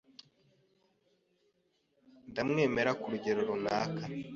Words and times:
Ndamwemera 2.29 2.91
ku 2.99 3.05
rugero 3.13 3.39
runaka. 3.49 4.03